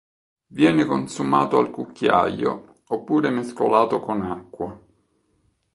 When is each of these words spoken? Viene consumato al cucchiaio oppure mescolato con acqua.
Viene 0.47 0.85
consumato 0.85 1.59
al 1.59 1.69
cucchiaio 1.69 2.81
oppure 2.87 3.29
mescolato 3.29 3.99
con 4.01 4.23
acqua. 4.23 4.81